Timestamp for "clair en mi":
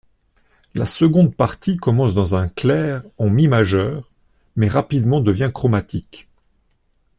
2.47-3.47